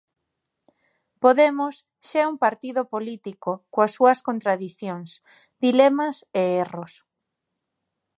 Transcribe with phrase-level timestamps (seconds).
[1.23, 1.75] Podemos
[2.09, 5.09] xa é un partido político coas súas contradicións,
[5.63, 6.93] dilemas e erros.